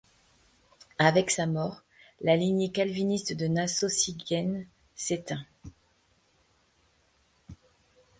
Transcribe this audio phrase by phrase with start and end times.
[0.97, 1.83] Avec sa mort,
[2.21, 5.45] la lignée calviniste de Nassau-Siegen s'éteint.